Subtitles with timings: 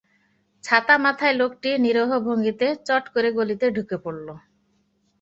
[0.63, 4.27] ছাতামাথায় লোকটি নিরীহ ভঙ্গিতে চট করে গলিতে ঢুকে পড়ল।